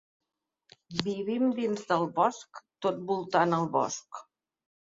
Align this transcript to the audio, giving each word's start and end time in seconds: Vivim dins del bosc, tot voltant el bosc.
Vivim 1.07 1.45
dins 1.59 1.85
del 1.91 2.07
bosc, 2.17 2.63
tot 2.87 3.05
voltant 3.13 3.55
el 3.59 3.73
bosc. 3.77 4.25